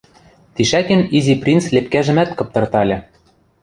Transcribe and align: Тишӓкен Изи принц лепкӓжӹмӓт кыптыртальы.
Тишӓкен 0.55 1.01
Изи 1.17 1.35
принц 1.41 1.63
лепкӓжӹмӓт 1.73 2.29
кыптыртальы. 2.37 2.97